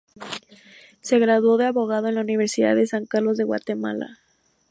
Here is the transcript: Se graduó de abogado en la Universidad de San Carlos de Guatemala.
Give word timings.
Se 1.01 1.19
graduó 1.19 1.57
de 1.57 1.67
abogado 1.67 2.07
en 2.07 2.15
la 2.15 2.21
Universidad 2.21 2.75
de 2.75 2.87
San 2.87 3.05
Carlos 3.05 3.37
de 3.37 3.43
Guatemala. 3.43 4.17